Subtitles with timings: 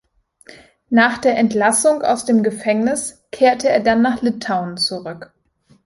[0.89, 5.31] Nach der Entlassung aus dem Gefängnis kehrte er dann nach Litauen zurück.